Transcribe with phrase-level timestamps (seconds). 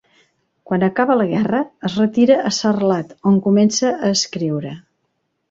[0.69, 4.75] Quan acaba la guerra es retira a Sarlat, on comença a escriure.